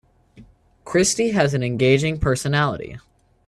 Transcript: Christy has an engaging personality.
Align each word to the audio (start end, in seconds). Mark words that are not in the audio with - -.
Christy 0.83 1.29
has 1.29 1.53
an 1.53 1.61
engaging 1.61 2.19
personality. 2.19 2.97